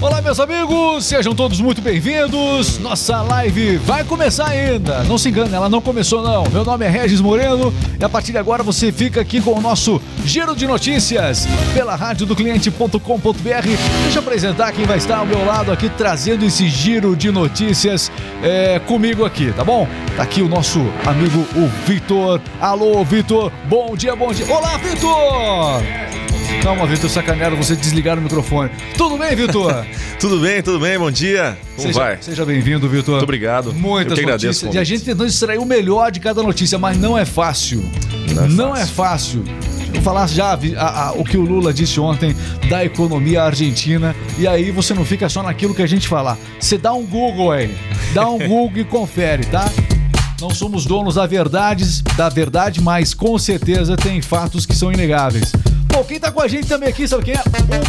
[0.00, 2.78] Olá, meus amigos, sejam todos muito bem-vindos.
[2.78, 5.02] Nossa live vai começar ainda.
[5.02, 6.44] Não se engane, ela não começou não.
[6.52, 9.60] Meu nome é Regis Moreno e a partir de agora você fica aqui com o
[9.60, 12.98] nosso giro de notícias pela rádio do cliente.com.br.
[13.42, 18.08] Deixa eu apresentar quem vai estar ao meu lado aqui trazendo esse giro de notícias
[18.40, 19.88] é, comigo aqui, tá bom?
[20.16, 22.40] Tá aqui o nosso amigo o Vitor.
[22.60, 23.50] Alô, Vitor.
[23.64, 24.46] Bom dia, bom dia.
[24.46, 26.27] Olá, Vitor.
[26.62, 28.70] Calma, Vitor, sacanearam você desligar o microfone.
[28.96, 29.86] Tudo bem, Vitor?
[30.18, 31.56] tudo bem, tudo bem, bom dia.
[31.76, 32.18] Como seja, vai?
[32.20, 33.14] Seja bem-vindo, Vitor.
[33.14, 33.72] Muito obrigado.
[33.72, 34.74] Muitas notícias.
[34.74, 37.84] E a gente tentando extrair o melhor de cada notícia, mas não é fácil.
[38.34, 38.82] Não é não fácil.
[38.82, 39.44] É fácil.
[39.92, 42.34] Vou falar já a, a, o que o Lula disse ontem
[42.68, 44.14] da economia argentina.
[44.38, 46.36] E aí você não fica só naquilo que a gente falar.
[46.60, 47.74] Você dá um Google aí.
[48.12, 49.70] Dá um Google e confere, tá?
[50.40, 55.52] Não somos donos da verdade, da verdade, mas com certeza tem fatos que são inegáveis.
[55.98, 57.42] Bom, quem tá com a gente também aqui, sabe quem é?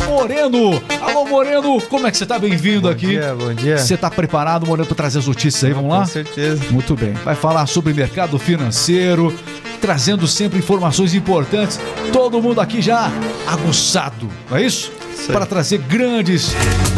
[0.08, 0.82] O Moreno.
[1.00, 2.40] Alô, Moreno, como é que você tá?
[2.40, 3.06] Bem-vindo aqui.
[3.06, 3.78] Bom dia, bom dia.
[3.78, 5.74] Você tá preparado, Moreno, para trazer as notícias aí?
[5.74, 6.00] Vamos lá?
[6.00, 6.60] Com certeza.
[6.72, 7.14] Muito bem.
[7.24, 9.32] Vai falar sobre mercado financeiro,
[9.80, 11.80] trazendo sempre informações importantes.
[12.12, 13.12] Todo mundo aqui já
[13.46, 14.92] aguçado, não é isso?
[15.28, 16.56] Para trazer grandes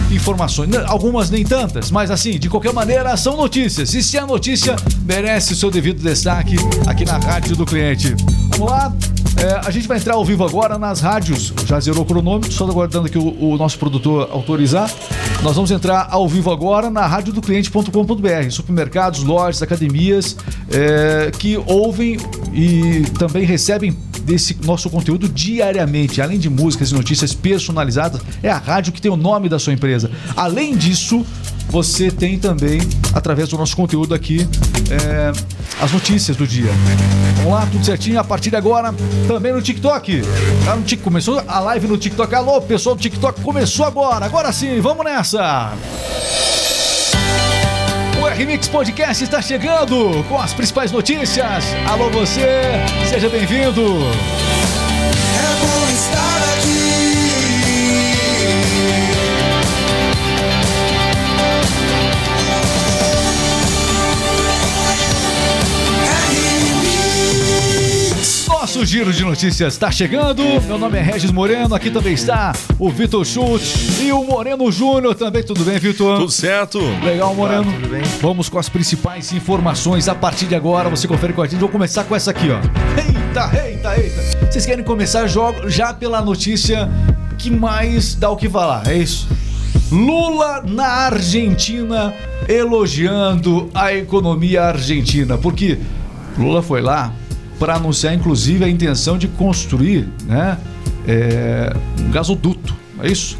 [0.09, 0.73] informações.
[0.86, 3.94] Algumas nem tantas, mas assim, de qualquer maneira, são notícias.
[3.94, 6.56] E se a notícia merece o seu devido destaque
[6.88, 8.16] aqui na Rádio do Cliente.
[8.52, 8.94] Vamos lá?
[9.42, 11.52] É, a gente vai entrar ao vivo agora nas rádios.
[11.66, 14.88] Já zerou o cronômetro, só aguardando aqui o, o nosso produtor autorizar.
[15.42, 18.50] Nós vamos entrar ao vivo agora na rádio do cliente.com.br.
[18.52, 20.38] Supermercados, lojas, academias
[20.70, 22.17] é, que ouvem
[22.53, 26.22] e também recebem desse nosso conteúdo diariamente.
[26.22, 29.73] Além de músicas e notícias personalizadas, é a rádio que tem o nome da sua
[29.73, 30.11] empresa.
[30.36, 31.26] Além disso,
[31.72, 32.81] você tem também,
[33.14, 34.45] através do nosso conteúdo aqui,
[34.91, 35.31] é,
[35.81, 36.69] as notícias do dia.
[37.38, 38.19] Vamos lá, tudo certinho.
[38.19, 38.94] A partir de agora,
[39.25, 40.22] também no TikTok.
[40.66, 41.02] Tá no TikTok.
[41.02, 42.36] Começou a live no TikTok.
[42.36, 44.25] Alô, pessoal do TikTok, começou agora.
[44.25, 45.72] Agora sim, vamos nessa.
[48.22, 51.64] O RMix Podcast está chegando com as principais notícias.
[51.89, 52.45] Alô, você,
[53.10, 53.81] seja bem-vindo.
[68.73, 70.42] Nosso giro de notícias está chegando.
[70.65, 71.76] Meu nome é Regis Moreno.
[71.76, 75.43] Aqui também está o Vitor Schultz e o Moreno Júnior também.
[75.43, 76.20] Tudo bem, Vitor?
[76.20, 76.80] Tudo certo.
[77.04, 77.65] Legal, Moreno.
[77.65, 78.02] tudo bem.
[78.21, 80.87] Vamos com as principais informações a partir de agora.
[80.87, 81.60] Você confere com a gente.
[81.60, 82.60] Vou começar com essa aqui, ó.
[82.98, 84.48] Eita, eita, eita.
[84.49, 86.89] Vocês querem começar já pela notícia
[87.37, 88.87] que mais dá o que falar?
[88.87, 89.27] É isso?
[89.92, 92.14] Lula na Argentina
[92.48, 95.37] elogiando a economia argentina.
[95.37, 95.77] Porque
[96.37, 97.14] Lula foi lá
[97.61, 100.58] para anunciar, inclusive, a intenção de construir né,
[101.08, 102.76] é, um gasoduto.
[103.04, 103.38] É isso?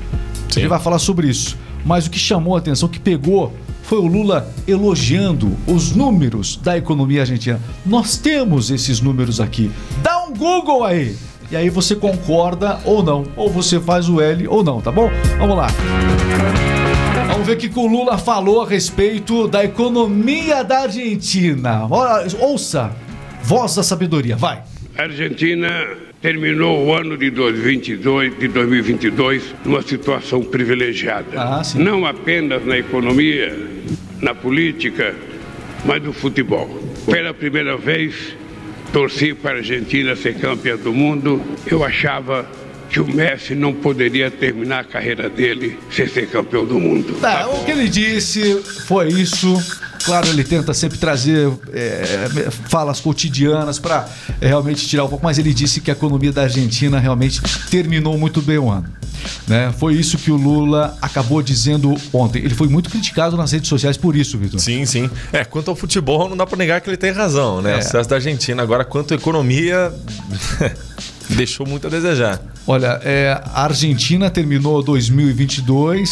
[0.48, 0.60] Sim.
[0.60, 1.58] Ele vai falar sobre isso.
[1.84, 3.52] Mas o que chamou a atenção, que pegou,
[3.82, 7.60] foi o Lula elogiando os números da economia argentina.
[7.84, 9.72] Nós temos esses números aqui.
[10.04, 11.18] Dá um Google aí!
[11.50, 13.24] E aí você concorda ou não.
[13.36, 15.10] Ou você faz o L ou não, tá bom?
[15.40, 15.68] Vamos lá.
[17.28, 21.88] Vamos ver o que o Lula falou a respeito da economia da Argentina.
[22.40, 22.92] Ouça
[23.44, 24.62] Voz da Sabedoria, vai.
[24.98, 25.88] A Argentina
[26.22, 31.42] terminou o ano de 2022, de 2022 numa situação privilegiada.
[31.42, 33.58] Ah, não apenas na economia,
[34.22, 35.16] na política,
[35.86, 36.68] mas no futebol.
[37.06, 38.36] Pela primeira vez,
[38.94, 41.42] torci para a Argentina ser campeã do mundo.
[41.66, 42.46] Eu achava
[42.92, 47.14] que o Messi não poderia terminar a carreira dele sem ser campeão do mundo.
[47.22, 49.58] Tá, o que ele disse foi isso.
[50.04, 54.10] Claro, ele tenta sempre trazer é, falas cotidianas para
[54.42, 58.18] é, realmente tirar um pouco, mas ele disse que a economia da Argentina realmente terminou
[58.18, 58.90] muito bem o ano.
[59.48, 59.74] Né?
[59.78, 62.40] Foi isso que o Lula acabou dizendo ontem.
[62.40, 64.60] Ele foi muito criticado nas redes sociais por isso, Vitor.
[64.60, 65.10] Sim, sim.
[65.32, 67.76] É, quanto ao futebol, não dá para negar que ele tem razão, né?
[67.76, 67.78] É.
[67.78, 68.62] O sucesso da Argentina.
[68.64, 69.94] Agora, quanto à economia.
[71.36, 72.42] deixou muito a desejar.
[72.68, 76.10] Olha, é, a Argentina terminou 2022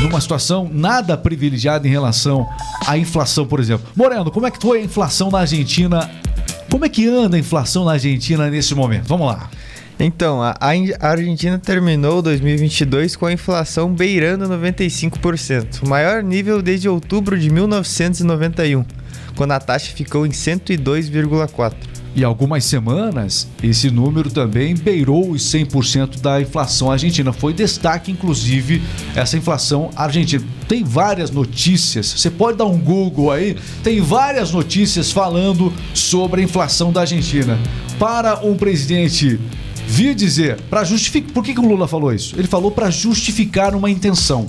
[0.00, 2.48] numa situação nada privilegiada em relação
[2.86, 3.86] à inflação, por exemplo.
[3.94, 6.10] Moreno, como é que foi a inflação na Argentina?
[6.70, 9.06] Como é que anda a inflação na Argentina nesse momento?
[9.06, 9.50] Vamos lá.
[9.98, 16.88] Então, a, a Argentina terminou 2022 com a inflação beirando 95%, o maior nível desde
[16.88, 18.84] outubro de 1991,
[19.36, 22.01] quando a taxa ficou em 102,4%.
[22.14, 27.32] E algumas semanas, esse número também beirou os 100% da inflação argentina.
[27.32, 28.82] Foi destaque, inclusive,
[29.16, 30.44] essa inflação argentina.
[30.68, 36.44] Tem várias notícias, você pode dar um Google aí, tem várias notícias falando sobre a
[36.44, 37.58] inflação da Argentina.
[37.98, 39.40] Para um presidente
[39.86, 41.32] vi dizer, para justificar.
[41.32, 42.34] Por que, que o Lula falou isso?
[42.38, 44.48] Ele falou para justificar uma intenção.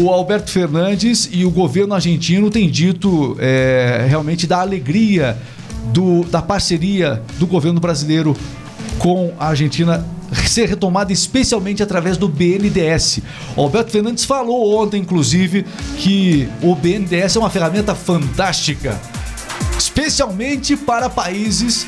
[0.00, 5.38] O Alberto Fernandes e o governo argentino têm dito é, realmente da alegria
[5.92, 8.36] do, da parceria do governo brasileiro
[8.98, 10.04] com a Argentina
[10.46, 13.20] ser retomada especialmente através do BNDES.
[13.56, 15.64] O Alberto Fernandes falou ontem, inclusive,
[15.98, 19.00] que o BNDES é uma ferramenta fantástica,
[19.78, 21.86] especialmente para países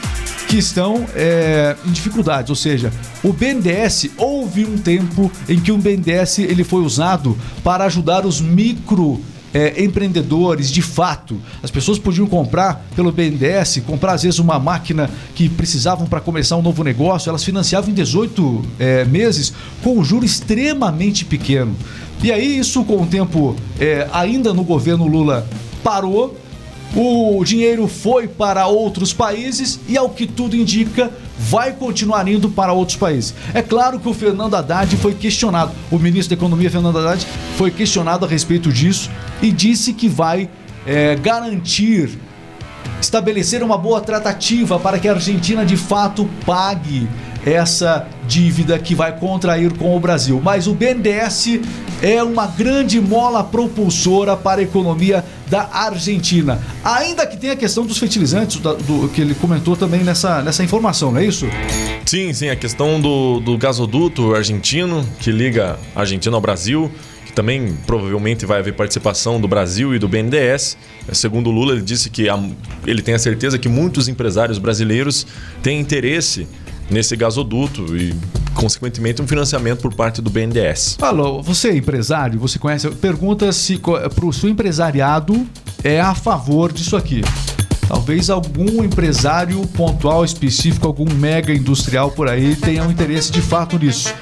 [0.49, 2.51] que estão é, em dificuldades.
[2.51, 2.93] Ou seja,
[3.23, 8.41] o BNDES houve um tempo em que o BNDES ele foi usado para ajudar os
[8.41, 9.21] micro
[9.57, 11.41] é, empreendedores de fato.
[11.63, 16.59] As pessoas podiam comprar pelo BNDES, comprar às vezes uma máquina que precisavam para começar
[16.59, 21.75] um novo negócio, elas financiavam em 18 é, meses com um juro extremamente pequeno.
[22.23, 25.49] E aí, isso com o tempo, é, ainda no governo Lula,
[25.83, 26.37] parou
[26.95, 32.73] o dinheiro foi para outros países e, ao que tudo indica, vai continuar indo para
[32.73, 33.35] outros países.
[33.53, 37.71] É claro que o Fernando Haddad foi questionado, o ministro da Economia, Fernando Haddad, foi
[37.71, 39.11] questionado a respeito disso
[39.43, 40.49] e disse que vai
[40.87, 42.19] é, garantir,
[43.01, 47.09] estabelecer uma boa tratativa para que a Argentina de fato pague
[47.47, 50.41] essa dívida que vai contrair com o Brasil.
[50.43, 51.61] Mas o BNDES
[52.03, 56.61] é uma grande mola propulsora para a economia da Argentina.
[56.85, 60.65] Ainda que tenha a questão dos fertilizantes, do, do, que ele comentou também nessa, nessa
[60.65, 61.47] informação, não é isso?
[62.05, 66.91] Sim, sim, a questão do, do gasoduto argentino que liga a Argentina ao Brasil
[67.27, 70.79] que também provavelmente vai haver participação do Brasil e do BNDES.
[71.13, 72.29] Segundo Lula, ele disse que
[72.87, 75.27] ele tem a certeza que muitos empresários brasileiros
[75.61, 76.47] têm interesse
[76.91, 78.15] nesse gasoduto e,
[78.55, 80.99] consequentemente, um financiamento por parte do BNDES.
[81.01, 82.89] Alô, você é empresário, você conhece?
[82.91, 85.47] Pergunta se para o seu empresariado
[85.83, 87.23] é a favor disso aqui.
[87.89, 93.79] Talvez algum empresário pontual específico, algum mega industrial por aí tenha um interesse de fato
[93.79, 94.13] nisso.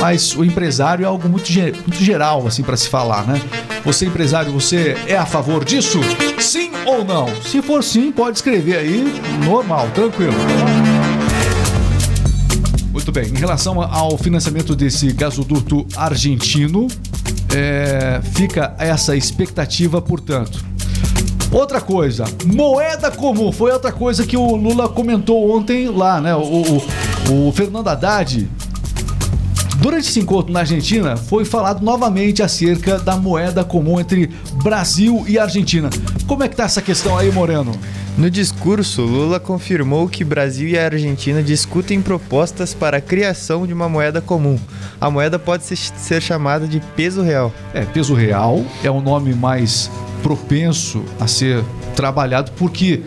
[0.00, 3.40] Mas o empresário é algo muito, muito geral assim para se falar, né?
[3.84, 6.00] Você empresário, você é a favor disso?
[6.40, 7.28] Sim ou não?
[7.42, 9.04] Se for sim, pode escrever aí,
[9.44, 10.34] normal, tranquilo.
[12.92, 13.26] Muito bem.
[13.26, 16.86] Em relação ao financiamento desse gasoduto argentino,
[17.54, 20.62] é, fica essa expectativa, portanto.
[21.50, 23.50] Outra coisa, moeda comum.
[23.50, 26.34] Foi outra coisa que o Lula comentou ontem lá, né?
[26.34, 26.80] O,
[27.30, 28.48] o, o Fernando Haddad
[29.82, 34.30] Durante esse encontro na Argentina, foi falado novamente acerca da moeda comum entre
[34.62, 35.90] Brasil e Argentina.
[36.24, 37.72] Como é que tá essa questão aí, Moreno?
[38.16, 43.72] No discurso, Lula confirmou que Brasil e a Argentina discutem propostas para a criação de
[43.72, 44.58] uma moeda comum.
[45.00, 47.52] A moeda pode ser chamada de peso real.
[47.72, 49.90] É, peso real é o nome mais
[50.22, 51.64] propenso a ser
[51.96, 53.02] trabalhado porque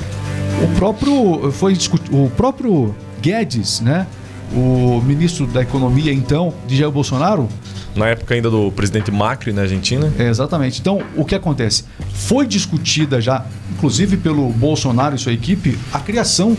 [0.63, 1.77] o próprio foi
[2.11, 4.07] o próprio Guedes, né?
[4.53, 7.47] o ministro da Economia, então, de Jair Bolsonaro.
[7.95, 10.11] Na época ainda do presidente Macri na Argentina.
[10.19, 10.81] É, exatamente.
[10.81, 11.85] Então, o que acontece?
[12.15, 16.57] Foi discutida já, inclusive pelo Bolsonaro e sua equipe, a criação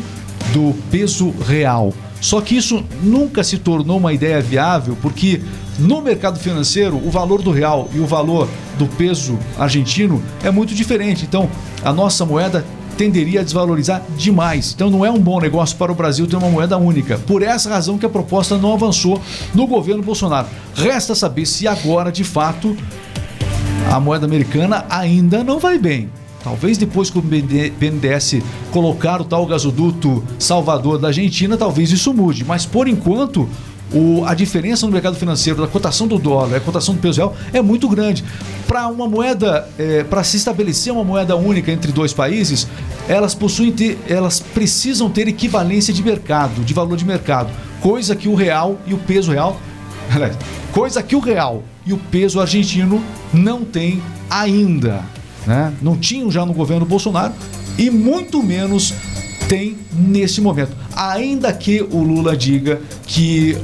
[0.52, 1.92] do peso real.
[2.20, 5.40] Só que isso nunca se tornou uma ideia viável, porque
[5.78, 8.48] no mercado financeiro o valor do real e o valor
[8.78, 11.24] do peso argentino é muito diferente.
[11.24, 11.48] Então,
[11.84, 12.64] a nossa moeda
[12.96, 14.72] tenderia a desvalorizar demais.
[14.74, 17.18] Então não é um bom negócio para o Brasil ter uma moeda única.
[17.18, 19.20] Por essa razão que a proposta não avançou
[19.54, 20.48] no governo Bolsonaro.
[20.74, 22.76] Resta saber se agora, de fato,
[23.90, 26.10] a moeda americana ainda não vai bem.
[26.42, 32.44] Talvez depois que o BNDES colocar o tal gasoduto Salvador da Argentina, talvez isso mude.
[32.44, 33.48] Mas por enquanto,
[33.92, 37.18] o, a diferença no mercado financeiro da cotação do dólar e a cotação do peso
[37.18, 38.24] real é muito grande.
[38.66, 42.68] Para uma moeda, é, para se estabelecer uma moeda única entre dois países,
[43.08, 47.50] elas possuem ter, elas precisam ter equivalência de mercado, de valor de mercado,
[47.80, 49.60] coisa que o real e o peso real,
[50.72, 53.02] coisa que o real e o peso argentino
[53.32, 55.04] não têm ainda,
[55.46, 55.72] né?
[55.80, 57.32] Não tinham já no governo Bolsonaro
[57.78, 58.92] e muito menos
[59.48, 60.72] tem nesse momento.
[60.94, 63.56] Ainda que o Lula diga que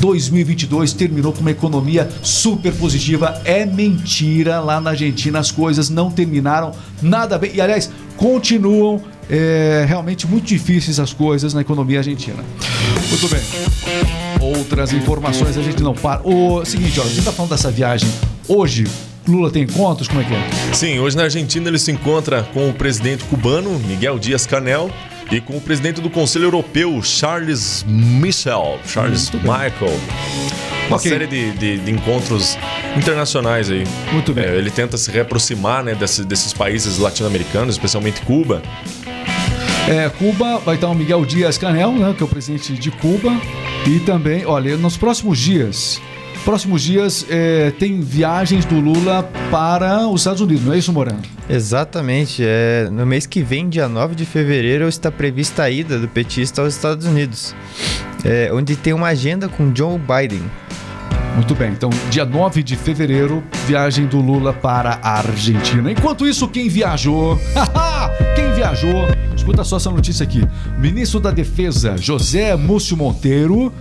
[0.00, 3.40] 2022 terminou com uma economia super positiva.
[3.44, 4.60] É mentira.
[4.60, 6.72] Lá na Argentina as coisas não terminaram
[7.02, 7.52] nada bem.
[7.54, 12.42] E aliás, continuam é, realmente muito difíceis as coisas na economia argentina.
[13.08, 14.27] Muito bem.
[14.40, 16.20] Outras informações a gente não para.
[16.26, 18.08] O seguinte, ó, a gente tá falando dessa viagem
[18.48, 18.84] hoje.
[19.26, 20.08] Lula tem encontros?
[20.08, 20.72] Como é que é?
[20.72, 24.90] Sim, hoje na Argentina ele se encontra com o presidente cubano, Miguel Dias Canel,
[25.30, 30.00] e com o presidente do Conselho Europeu, Charles Michel, Charles Michael.
[30.86, 31.10] Uma okay.
[31.10, 32.56] série de, de, de, encontros
[32.96, 33.84] internacionais aí.
[34.10, 34.44] Muito bem.
[34.44, 38.62] É, ele tenta se reaproximar né, desses, desses países latino-americanos, especialmente Cuba.
[39.86, 43.38] É, Cuba vai estar o Miguel Dias Canel, né, que é o presidente de Cuba.
[43.88, 45.98] E também, olha, nos próximos dias,
[46.44, 51.22] próximos dias é, tem viagens do Lula para os Estados Unidos, não é isso, Morano?
[51.48, 52.42] Exatamente.
[52.44, 56.60] É, no mês que vem, dia 9 de fevereiro, está prevista a ida do petista
[56.60, 57.54] aos Estados Unidos,
[58.26, 60.42] é, onde tem uma agenda com Joe Biden.
[61.34, 65.90] Muito bem, então dia 9 de fevereiro, viagem do Lula para a Argentina.
[65.90, 67.40] Enquanto isso, quem viajou?
[68.36, 69.06] quem viajou?
[69.48, 70.46] Escuta só essa notícia aqui.
[70.78, 73.72] Ministro da Defesa, José Múcio Monteiro,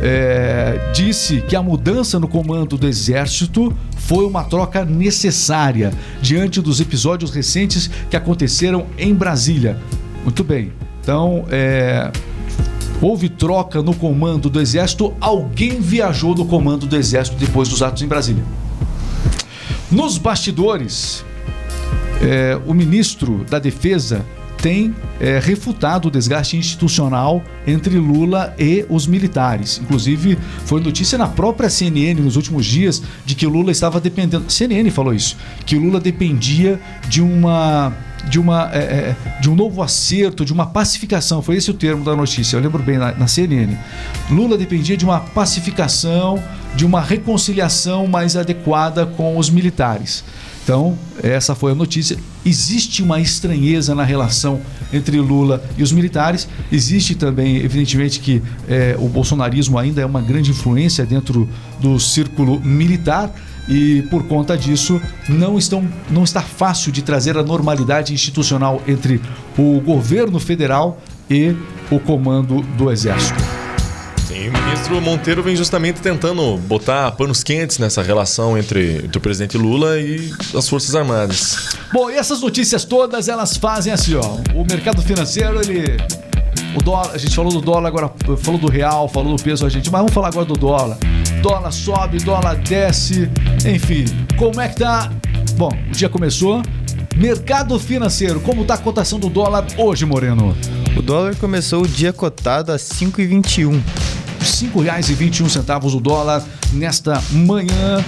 [0.00, 6.80] é, disse que a mudança no comando do Exército foi uma troca necessária diante dos
[6.80, 9.76] episódios recentes que aconteceram em Brasília.
[10.24, 10.72] Muito bem.
[11.02, 12.10] Então, é,
[13.02, 15.12] houve troca no comando do Exército.
[15.20, 18.42] Alguém viajou no comando do Exército depois dos atos em Brasília.
[19.90, 21.22] Nos bastidores,
[22.22, 24.24] é, o ministro da Defesa
[24.60, 29.80] tem é, refutado o desgaste institucional entre Lula e os militares.
[29.82, 34.50] Inclusive, foi notícia na própria CNN nos últimos dias de que Lula estava dependendo.
[34.50, 37.92] CNN falou isso, que Lula dependia de uma
[38.28, 41.40] de, uma, é, de um novo acerto, de uma pacificação.
[41.40, 43.76] Foi esse o termo da notícia, eu lembro bem na, na, CNN.
[44.30, 46.42] Lula dependia de uma pacificação,
[46.74, 50.22] de uma reconciliação mais adequada com os militares.
[50.62, 52.16] Então, essa foi a notícia.
[52.44, 54.60] Existe uma estranheza na relação
[54.92, 56.48] entre Lula e os militares.
[56.70, 61.48] Existe também, evidentemente, que é, o bolsonarismo ainda é uma grande influência dentro
[61.80, 63.32] do círculo militar
[63.68, 69.20] e por conta disso não estão não está fácil de trazer a normalidade institucional entre
[69.56, 71.00] o governo federal
[71.30, 71.54] e
[71.90, 73.49] o comando do exército.
[74.30, 79.20] Sim, o ministro Monteiro vem justamente tentando botar panos quentes nessa relação entre, entre o
[79.20, 81.70] presidente Lula e as Forças Armadas.
[81.92, 84.36] Bom, e essas notícias todas, elas fazem assim, ó.
[84.54, 85.96] O mercado financeiro, ele
[86.76, 89.90] o dólar, a gente falou do dólar agora, falou do real, falou do peso argentino,
[89.90, 90.96] mas vamos falar agora do dólar.
[91.42, 93.28] Dólar sobe, dólar desce,
[93.66, 94.04] enfim,
[94.38, 95.10] como é que tá?
[95.56, 96.62] Bom, o dia começou.
[97.16, 100.56] Mercado financeiro, como tá a cotação do dólar hoje, Moreno?
[100.96, 103.82] O dólar começou o dia cotado a 5,21.
[104.40, 106.42] R$ 5,21 o dólar
[106.72, 108.04] nesta manhã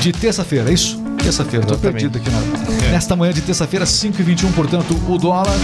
[0.00, 1.02] de terça-feira, é isso?
[1.22, 2.38] Terça-feira, tô perdido aqui na...
[2.86, 2.92] É.
[2.92, 5.56] Nesta manhã de terça-feira, 5h21, portanto, o dólar.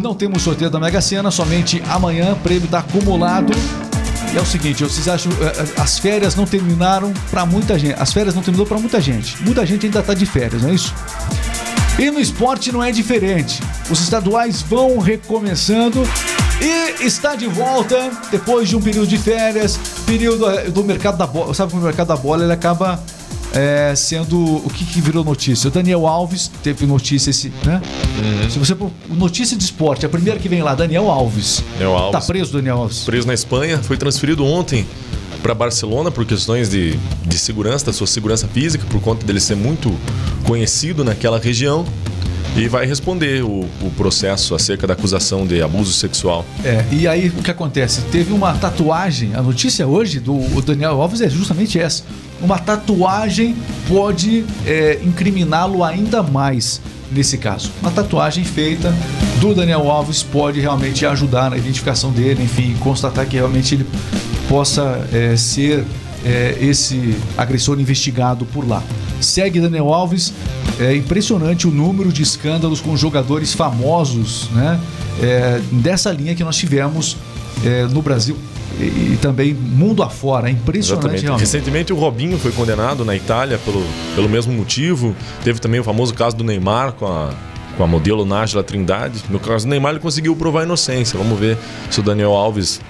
[0.00, 3.52] Não temos sorteio da Mega Sena, somente amanhã, prêmio da acumulado.
[4.32, 8.00] E é o seguinte, vocês acham, é, é, as férias não terminaram para muita gente.
[8.00, 9.42] As férias não terminou para muita gente.
[9.42, 10.94] Muita gente ainda tá de férias, não é isso?
[11.98, 13.60] E no esporte não é diferente.
[13.90, 16.08] Os estaduais vão recomeçando
[16.60, 21.26] e está de volta depois de um período de férias, período eh, do mercado da
[21.26, 21.54] bola.
[21.54, 23.02] Sabe que o mercado da bola ele acaba
[23.52, 25.68] é, sendo o que, que, virou notícia.
[25.68, 27.80] O Daniel Alves teve notícia esse, né?
[28.18, 28.50] Uhum.
[28.50, 28.76] Se você
[29.08, 31.64] notícia de esporte, a primeira que vem lá, Daniel Alves.
[31.72, 32.20] Daniel Alves.
[32.20, 33.04] Tá preso, Daniel Alves.
[33.04, 34.86] Preso na Espanha, foi transferido ontem
[35.42, 39.56] para Barcelona por questões de, de segurança, da sua segurança física, por conta dele ser
[39.56, 39.92] muito
[40.44, 41.84] conhecido naquela região
[42.56, 46.44] e vai responder o, o, processo acerca da acusação de abuso sexual.
[46.64, 48.00] É, e aí o que acontece?
[48.12, 52.02] Teve uma tatuagem, a notícia hoje do Daniel Alves é justamente essa.
[52.40, 56.80] Uma tatuagem pode é, incriminá-lo ainda mais
[57.12, 57.70] nesse caso.
[57.80, 58.94] Uma tatuagem feita
[59.40, 63.86] do Daniel Alves pode realmente ajudar na identificação dele, enfim, constatar que realmente ele
[64.48, 65.84] possa é, ser
[66.24, 68.82] é, esse agressor investigado por lá.
[69.20, 70.32] Segue Daniel Alves,
[70.78, 74.80] é impressionante o número de escândalos com jogadores famosos, né?
[75.22, 77.16] É, dessa linha que nós tivemos
[77.64, 78.36] é, no Brasil
[78.78, 80.48] e, e, também mundo afora.
[80.48, 81.22] É impressionante Exatamente.
[81.22, 81.40] realmente.
[81.40, 83.84] Recentemente o Robinho foi condenado na Itália pelo,
[84.14, 85.14] pelo mesmo motivo.
[85.44, 87.30] Teve também o famoso caso do Neymar com a,
[87.76, 89.22] com a modelo Nájila Trindade.
[89.28, 91.18] No caso do Neymar ele conseguiu provar a inocência.
[91.18, 91.58] Vamos ver
[91.90, 92.80] se o Daniel Alves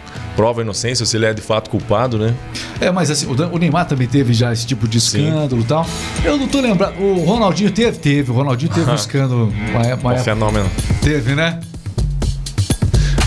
[0.40, 2.34] prova a inocência, se ele é de fato culpado, né?
[2.80, 5.86] É, mas assim, o Neymar também teve já esse tipo de escândalo e tal.
[6.24, 6.98] Eu não tô lembrando.
[6.98, 7.98] O Ronaldinho teve?
[7.98, 8.30] Teve.
[8.30, 9.52] O Ronaldinho teve um escândalo.
[9.68, 10.70] Uma, uma um fenômeno.
[11.02, 11.60] Teve, né?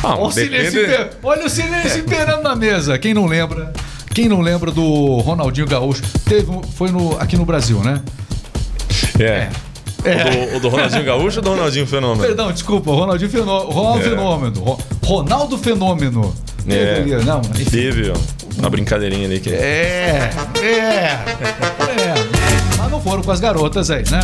[0.01, 0.82] Ah, olha, o silêncio
[1.22, 2.98] olha o silêncio imperando na mesa.
[2.98, 3.72] Quem não lembra?
[4.12, 6.01] Quem não lembra do Ronaldinho Gaúcho?
[6.25, 8.01] Teve, foi no, aqui no Brasil, né?
[9.20, 9.50] É.
[10.03, 10.15] é.
[10.15, 12.25] O, do, o, do, Ronaldinho Gaúcho ou do Ronaldinho Fenômeno?
[12.25, 13.70] Perdão, desculpa, Ronaldinho Fenômeno.
[13.70, 14.10] Ronaldo é.
[14.10, 14.77] Fenômeno.
[15.03, 16.36] Ronaldo Fenômeno.
[16.67, 17.65] É, teve, não, enfim.
[17.65, 19.50] teve ó, uma brincadeirinha ali que.
[19.50, 21.20] É, é, é.
[22.77, 24.22] Mas não foram com as garotas aí, né?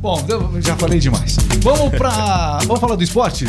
[0.00, 1.36] Bom, eu já falei demais.
[1.60, 2.58] Vamos pra.
[2.66, 3.46] Vamos falar do esporte?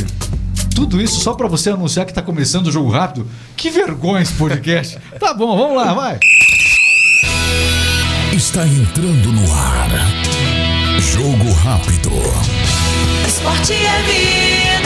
[0.75, 3.27] Tudo isso só para você anunciar que tá começando o jogo rápido?
[3.55, 4.99] Que vergonha esse podcast.
[5.19, 6.19] tá bom, vamos lá, vai.
[8.33, 9.89] Está entrando no ar.
[10.99, 12.11] Jogo rápido.
[13.27, 14.76] Esporte é vida.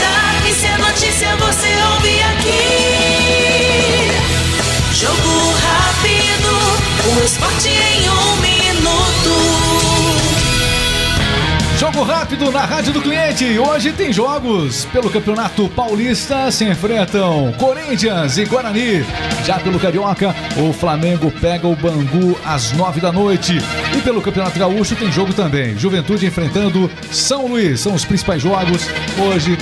[12.02, 13.58] Rápido na Rádio do Cliente.
[13.58, 14.84] Hoje tem jogos.
[14.86, 19.04] Pelo Campeonato Paulista se enfrentam Corinthians e Guarani.
[19.44, 23.58] Já pelo Carioca, o Flamengo pega o Bangu às nove da noite.
[23.96, 25.78] E pelo Campeonato Gaúcho tem jogo também.
[25.78, 27.80] Juventude enfrentando São Luís.
[27.80, 29.56] São os principais jogos hoje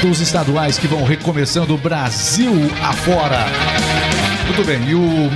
[0.00, 3.46] dos estaduais que vão recomeçando Brasil afora.
[4.46, 5.30] Muito bem, e o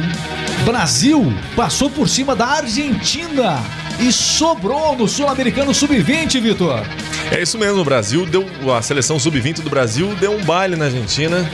[0.65, 3.63] Brasil passou por cima da Argentina
[3.99, 6.83] e sobrou no Sul-Americano Sub-20, Vitor.
[7.31, 8.47] É isso mesmo, o Brasil deu.
[8.75, 11.49] A seleção sub-20 do Brasil deu um baile na Argentina,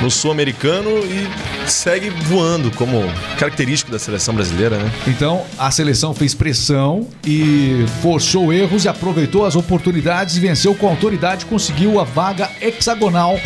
[0.00, 3.02] no Sul-Americano e segue voando, como
[3.38, 4.90] característico da seleção brasileira, né?
[5.06, 10.88] Então, a seleção fez pressão e forçou erros e aproveitou as oportunidades e venceu com
[10.88, 13.38] autoridade, conseguiu a vaga hexagonal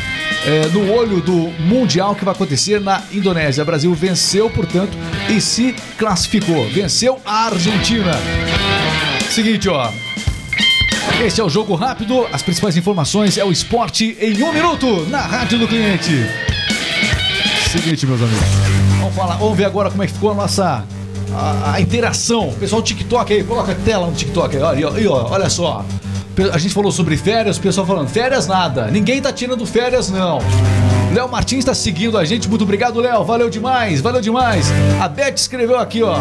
[0.47, 3.63] é, no olho do Mundial que vai acontecer na Indonésia.
[3.63, 4.97] O Brasil venceu, portanto,
[5.29, 6.69] e se classificou.
[6.71, 8.13] Venceu a Argentina.
[9.31, 9.91] Seguinte, ó.
[11.25, 12.27] Este é o Jogo Rápido.
[12.33, 16.27] As principais informações é o esporte em um minuto na Rádio do Cliente.
[17.71, 18.45] Seguinte, meus amigos.
[18.99, 20.85] Vamos falar, vamos ver agora como é que ficou a nossa
[21.35, 22.53] a, a interação.
[22.59, 25.85] Pessoal TikTok aí, coloca a tela no TikTok aí, olha, ó, olha só.
[26.53, 28.87] A gente falou sobre férias, o pessoal falando, férias nada.
[28.91, 30.39] Ninguém tá tirando férias, não.
[31.15, 32.49] Léo Martins está seguindo a gente.
[32.49, 33.23] Muito obrigado, Léo.
[33.23, 34.73] Valeu demais, valeu demais.
[35.01, 36.17] A Beth escreveu aqui, ó.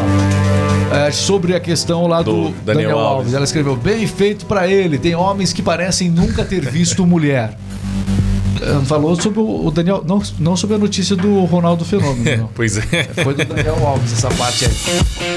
[0.92, 3.08] É, sobre a questão lá do, Do Daniel, Daniel Alves.
[3.16, 3.34] Alves.
[3.34, 4.98] Ela escreveu: bem feito pra ele.
[4.98, 7.58] Tem homens que parecem nunca ter visto mulher.
[8.62, 12.38] É, Falou sobre o Daniel, não, não sobre a notícia do Ronaldo Fenômeno.
[12.44, 12.50] não.
[12.54, 13.04] Pois é.
[13.24, 14.72] Foi do Daniel Alves essa parte aí.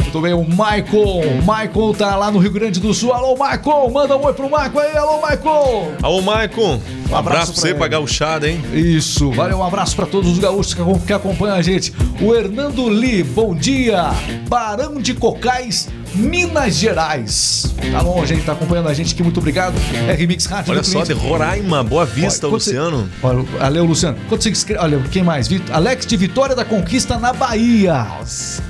[0.03, 1.41] Muito bem, o Michael.
[1.41, 3.13] Michael tá lá no Rio Grande do Sul.
[3.13, 3.91] Alô, Michael.
[3.91, 4.97] Manda um oi pro Michael aí.
[4.97, 5.93] Alô, Michael.
[6.03, 6.81] Alô, Maicon.
[7.11, 7.93] Um abraço pra você, pra pra ele.
[7.97, 8.61] gauchada, hein?
[8.73, 11.93] Isso, valeu, um abraço para todos os gaúchos que, acom- que acompanham a gente.
[12.21, 14.11] O Hernando Lee, bom dia.
[14.49, 17.75] Barão de Cocais, Minas Gerais.
[17.93, 18.43] Tá longe, hein?
[18.45, 19.75] Tá acompanhando a gente aqui, muito obrigado.
[20.09, 20.73] É Remix Rádio.
[20.73, 23.09] Olha só, de Roraima, Boa Vista, Olha, você- Luciano.
[23.23, 24.17] Olha, valeu, Luciano.
[24.29, 25.49] Quando você escreve, olha, quem mais?
[25.49, 28.07] Vit- Alex de Vitória da Conquista na Bahia.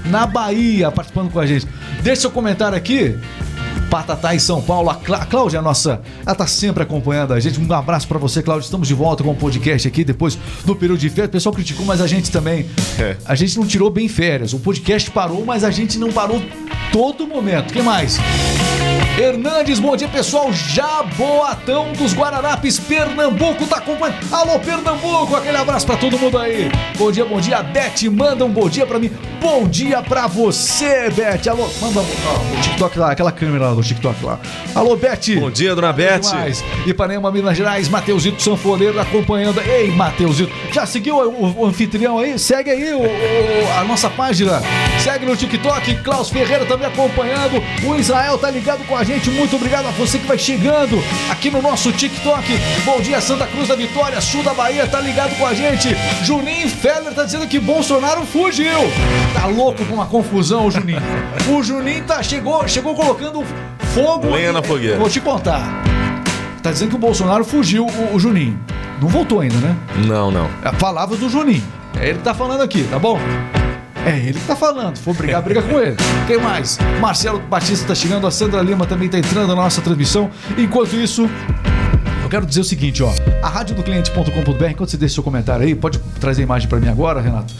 [0.06, 1.66] Na Bahia, participando com a gente.
[2.02, 3.16] Deixa seu comentário aqui.
[3.94, 4.90] Patatá em São Paulo.
[4.90, 7.60] A, Clá- a Cláudia, nossa, ela tá sempre acompanhando a gente.
[7.60, 8.64] Um abraço pra você, Cláudia.
[8.64, 11.28] Estamos de volta com o podcast aqui depois do período de férias.
[11.28, 12.66] O pessoal criticou, mas a gente também.
[12.98, 13.16] É.
[13.24, 14.52] A gente não tirou bem férias.
[14.52, 16.42] O podcast parou, mas a gente não parou
[16.92, 17.72] todo momento.
[17.72, 18.18] Quem mais?
[19.18, 20.52] Hernandes, bom dia pessoal.
[20.52, 24.16] Jaboatão dos Guararapes, Pernambuco, tá acompanhando.
[24.32, 26.68] Alô, Pernambuco, aquele abraço pra todo mundo aí.
[26.98, 27.62] Bom dia, bom dia.
[27.62, 29.12] Beth, manda um bom dia pra mim.
[29.40, 31.48] Bom dia pra você, Beth.
[31.48, 34.40] Alô, manda um, ó, o TikTok lá, aquela câmera lá do TikTok lá.
[34.74, 35.38] Alô, Beth.
[35.38, 36.22] Bom dia, dona Beth.
[36.84, 39.60] Ipanema, Minas Gerais, Mateusito Sanfoneiro acompanhando.
[39.60, 42.36] Ei, Mateusito, já seguiu o, o anfitrião aí?
[42.36, 44.60] Segue aí o- o- a nossa página.
[44.98, 45.94] Segue no TikTok.
[46.02, 47.62] Klaus Ferreira também acompanhando.
[47.86, 49.30] O Israel tá ligado com a gente.
[49.30, 52.46] Muito obrigado a você que vai chegando aqui no nosso TikTok.
[52.84, 55.94] Bom dia, Santa Cruz da Vitória, sul da Bahia, tá ligado com a gente.
[56.22, 58.78] Juninho Feller tá dizendo que Bolsonaro fugiu.
[59.34, 61.02] Tá louco com uma confusão, o Juninho.
[61.48, 63.44] O Juninho tá, chegou, chegou colocando
[63.94, 64.30] fogo.
[64.30, 64.98] Lenha na fogueira.
[64.98, 65.82] Vou te contar.
[66.62, 68.58] Tá dizendo que o Bolsonaro fugiu, o, o Juninho.
[69.00, 69.76] Não voltou ainda, né?
[70.06, 70.48] Não, não.
[70.64, 71.62] É a palavra do Juninho.
[72.00, 73.18] É ele que tá falando aqui, tá bom?
[74.06, 74.98] É ele que tá falando.
[74.98, 75.96] For brigar, briga com ele.
[76.26, 76.78] Quem mais?
[77.00, 80.30] Marcelo Batista tá chegando, a Sandra Lima também tá entrando na nossa transmissão.
[80.58, 81.28] Enquanto isso,
[82.22, 83.12] eu quero dizer o seguinte, ó.
[83.42, 87.20] A radiodocliente.com.br, enquanto você deixa seu comentário aí, pode trazer a imagem para mim agora,
[87.20, 87.54] Renato.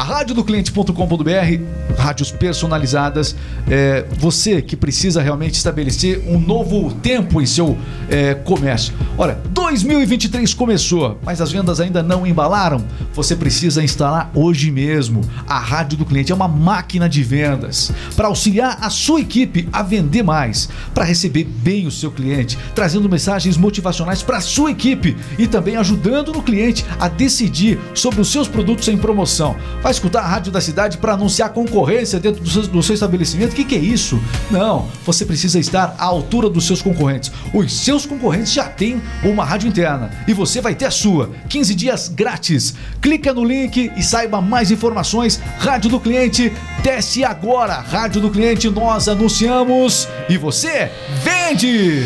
[0.00, 3.36] A radiodocliente.com.br, rádios personalizadas.
[3.68, 7.76] É, você que precisa realmente estabelecer um novo tempo em seu
[8.08, 8.94] é, comércio.
[9.18, 12.82] Olha, 2023 começou, mas as vendas ainda não embalaram.
[13.12, 15.20] Você precisa instalar hoje mesmo.
[15.46, 19.82] A Rádio do Cliente é uma máquina de vendas para auxiliar a sua equipe a
[19.82, 25.14] vender mais, para receber bem o seu cliente, trazendo mensagens motivacionais para a sua equipe
[25.38, 29.54] e também ajudando no cliente a decidir sobre os seus produtos em promoção.
[29.82, 33.52] Vai escutar a rádio da cidade para anunciar concorrência dentro do seu, do seu estabelecimento?
[33.52, 34.20] O que, que é isso?
[34.50, 37.30] Não, você precisa estar à altura dos seus concorrentes.
[37.52, 41.30] Os seus concorrentes já têm uma rádio interna e você vai ter a sua.
[41.48, 42.74] 15 dias grátis.
[43.00, 45.40] Clica no link e saiba mais informações.
[45.58, 47.74] Rádio do Cliente, teste agora.
[47.74, 50.90] Rádio do Cliente, nós anunciamos e você
[51.22, 52.04] vende!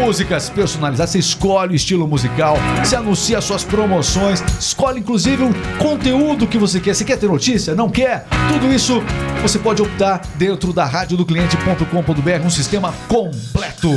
[0.00, 6.46] Músicas personalizadas, você escolhe o estilo musical, você anuncia suas promoções, escolhe inclusive o conteúdo
[6.46, 6.94] que você quer.
[6.94, 7.74] Você quer ter notícia?
[7.74, 8.26] Não quer?
[8.52, 9.02] Tudo isso
[9.42, 13.88] você pode optar dentro da radiodocliente.com.br, um sistema completo.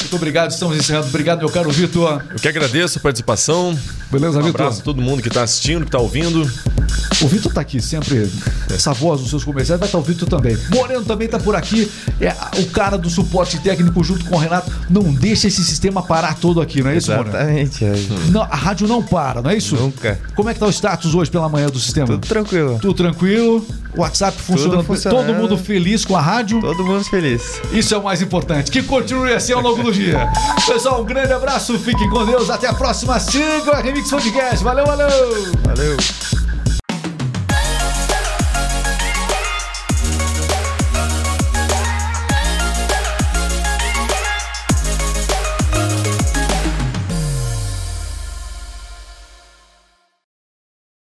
[0.00, 1.08] Muito obrigado, estamos encerrando.
[1.08, 2.22] Obrigado, meu caro Vitor.
[2.30, 3.78] Eu que agradeço a participação.
[4.10, 4.60] Beleza, Um Vitor?
[4.62, 6.48] abraço a todo mundo que tá assistindo, que tá ouvindo.
[7.22, 8.30] O Vitor tá aqui sempre,
[8.70, 10.56] essa voz dos seus comerciais, vai estar o Vitor também.
[10.70, 14.70] Moreno também tá por aqui, é o cara do suporte técnico junto com o Renato.
[14.88, 17.28] Não deixa esse sistema parar todo aqui, não é isso, Moreno?
[17.30, 17.84] Exatamente.
[17.84, 17.94] é.
[18.30, 19.74] Não, a rádio não para, não é isso?
[19.76, 20.18] Nunca.
[20.34, 22.06] Como é que tá o status hoje pela manhã do sistema?
[22.06, 22.78] Tudo tranquilo.
[22.80, 25.26] Tudo tranquilo, WhatsApp funcionando, funcionando.
[25.26, 26.60] todo mundo feliz com a rádio.
[26.60, 27.60] Todo mundo feliz.
[27.72, 28.70] Isso é o mais importante.
[28.70, 30.28] Que continue assim ao longo do dia.
[30.66, 32.48] Pessoal, um grande abraço, fiquem com Deus.
[32.48, 33.18] Até a próxima.
[33.18, 34.62] Siga o Remix Podcast.
[34.62, 35.08] Valeu, valeu!
[35.64, 35.96] Valeu.